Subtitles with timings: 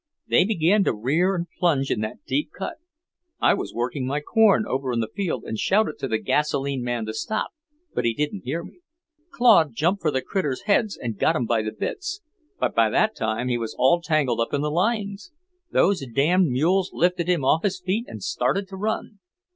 [0.27, 2.77] They begun to rear and plunge in that deep cut.
[3.39, 7.05] I was working my corn over in the field and shouted to the gasoline man
[7.05, 7.51] to stop,
[7.93, 8.79] but he didn't hear me.
[9.29, 12.21] Claude jumped for the critters' heads and got 'em by the bits,
[12.59, 15.31] but by that time he was all tangled up in the lines.
[15.71, 19.19] Those damned mules lifted him off his feet and started to run.